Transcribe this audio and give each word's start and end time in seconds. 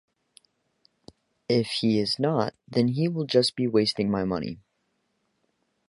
If 1.47 1.67
he 1.81 1.99
is 1.99 2.17
not, 2.17 2.55
then 2.67 2.87
he 2.87 3.07
will 3.07 3.25
just 3.27 3.55
be 3.55 3.67
wasting 3.67 4.09
my 4.09 4.23
money. 4.25 4.57